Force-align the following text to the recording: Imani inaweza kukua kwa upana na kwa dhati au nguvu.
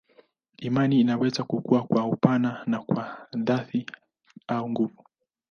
Imani 0.57 0.99
inaweza 1.01 1.43
kukua 1.43 1.81
kwa 1.83 2.05
upana 2.05 2.63
na 2.65 2.79
kwa 2.83 3.27
dhati 3.35 3.85
au 4.47 4.69
nguvu. 4.69 5.03